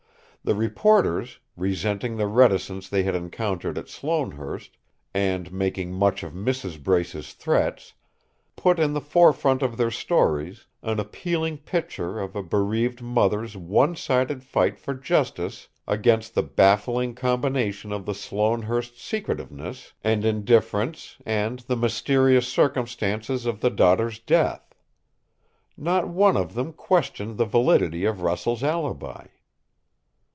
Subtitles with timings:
[0.43, 4.71] The reporters, resenting the reticence they had encountered at Sloanehurst,
[5.13, 6.81] and making much of Mrs.
[6.81, 7.93] Brace's threats,
[8.55, 13.95] put in the forefront of their stories an appealing picture of a bereaved mother's one
[13.95, 21.59] sided fight for justice against the baffling combination of the Sloanehurst secretiveness and indifference and
[21.59, 24.73] the mysterious circumstances of the daughter's death.
[25.77, 29.27] Not one of them questioned the validity of Russell's alibi.